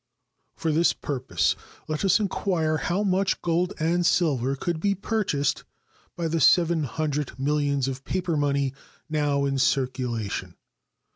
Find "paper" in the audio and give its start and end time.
8.03-8.35